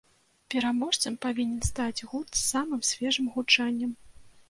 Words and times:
Пераможцам 0.53 1.17
павінен 1.27 1.61
стаць 1.71 2.05
гурт 2.09 2.31
з 2.43 2.45
самым 2.53 2.85
свежым 2.93 3.33
гучаннем. 3.37 3.99